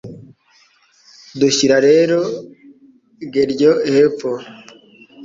Dushyira 1.39 1.75
rero 1.87 2.17
Géryon 3.33 3.77
hepfo 3.93 4.31